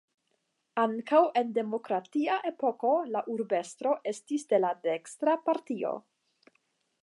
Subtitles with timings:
[0.83, 5.97] Ankaŭ en demokratia epoko la urbestro estis de la dekstra partio.